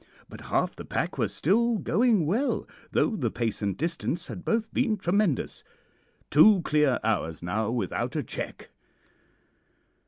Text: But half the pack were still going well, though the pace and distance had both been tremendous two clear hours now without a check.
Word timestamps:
But 0.27 0.41
half 0.41 0.75
the 0.75 0.83
pack 0.83 1.19
were 1.19 1.27
still 1.27 1.77
going 1.77 2.25
well, 2.25 2.67
though 2.89 3.15
the 3.15 3.29
pace 3.29 3.61
and 3.61 3.77
distance 3.77 4.25
had 4.29 4.43
both 4.43 4.73
been 4.73 4.97
tremendous 4.97 5.63
two 6.31 6.63
clear 6.63 6.99
hours 7.03 7.43
now 7.43 7.69
without 7.69 8.15
a 8.15 8.23
check. 8.23 8.69